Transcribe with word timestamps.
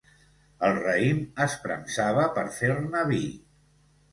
El 0.69 0.73
raïm 0.77 1.19
es 1.45 1.57
premsava 1.65 2.25
per 2.39 2.47
fer-ne 2.59 3.05
vi. 3.13 3.25